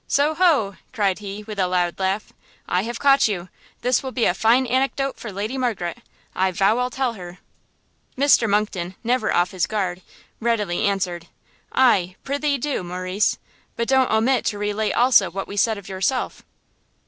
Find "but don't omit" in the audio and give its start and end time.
13.75-14.43